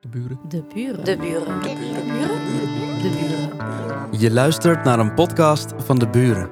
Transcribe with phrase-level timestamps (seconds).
[0.00, 0.38] De buren.
[0.48, 1.04] De buren.
[1.04, 1.60] De buren.
[1.62, 3.02] De buren.
[3.02, 4.20] De buren.
[4.20, 6.50] Je luistert naar een podcast van De Buren.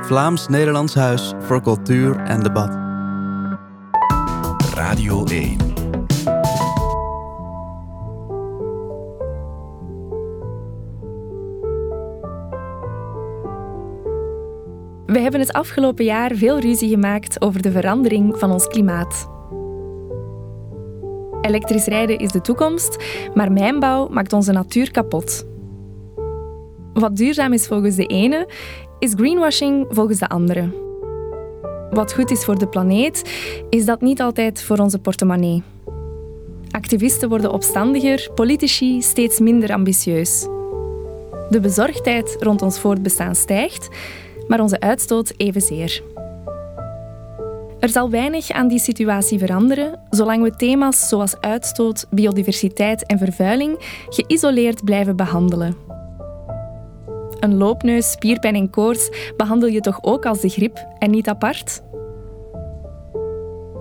[0.00, 2.74] Vlaams-Nederlands Huis voor Cultuur en Debat.
[4.74, 5.56] Radio 1.
[15.06, 19.30] We hebben het afgelopen jaar veel ruzie gemaakt over de verandering van ons klimaat.
[21.42, 22.96] Elektrisch rijden is de toekomst,
[23.34, 25.46] maar mijnbouw maakt onze natuur kapot.
[26.92, 28.48] Wat duurzaam is volgens de ene,
[28.98, 30.80] is greenwashing volgens de andere.
[31.90, 33.30] Wat goed is voor de planeet,
[33.70, 35.62] is dat niet altijd voor onze portemonnee.
[36.70, 40.46] Activisten worden opstandiger, politici steeds minder ambitieus.
[41.50, 43.88] De bezorgdheid rond ons voortbestaan stijgt,
[44.46, 46.02] maar onze uitstoot evenzeer.
[47.82, 53.76] Er zal weinig aan die situatie veranderen zolang we thema's zoals uitstoot, biodiversiteit en vervuiling
[54.08, 55.76] geïsoleerd blijven behandelen.
[57.40, 61.82] Een loopneus, spierpijn en koorts behandel je toch ook als de griep en niet apart?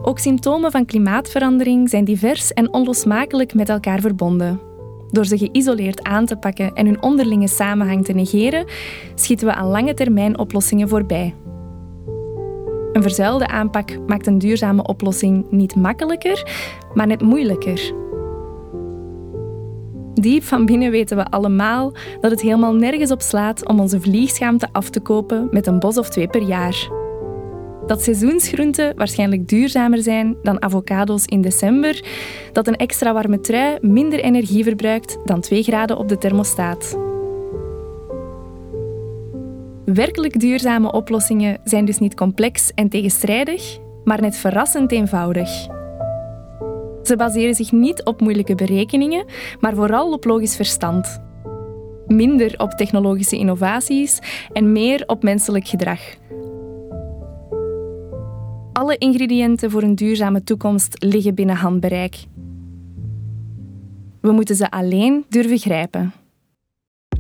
[0.02, 4.60] Ook symptomen van klimaatverandering zijn divers en onlosmakelijk met elkaar verbonden.
[5.10, 8.66] Door ze geïsoleerd aan te pakken en hun onderlinge samenhang te negeren,
[9.16, 11.34] schieten we aan lange termijn oplossingen voorbij.
[12.94, 16.48] Een verzuilde aanpak maakt een duurzame oplossing niet makkelijker,
[16.94, 17.94] maar net moeilijker.
[20.14, 24.68] Diep van binnen weten we allemaal dat het helemaal nergens op slaat om onze vliegschaamte
[24.72, 26.90] af te kopen met een bos of twee per jaar.
[27.86, 32.04] Dat seizoensgroenten waarschijnlijk duurzamer zijn dan avocado's in december,
[32.52, 37.11] dat een extra warme trui minder energie verbruikt dan 2 graden op de thermostaat.
[39.86, 45.50] Werkelijk duurzame oplossingen zijn dus niet complex en tegenstrijdig, maar net verrassend eenvoudig.
[47.04, 49.26] Ze baseren zich niet op moeilijke berekeningen,
[49.60, 51.22] maar vooral op logisch verstand.
[52.08, 54.20] Minder op technologische innovaties
[54.54, 56.00] en meer op menselijk gedrag.
[58.74, 62.16] Alle ingrediënten voor een duurzame toekomst liggen binnen handbereik.
[64.22, 66.21] We moeten ze alleen durven grijpen.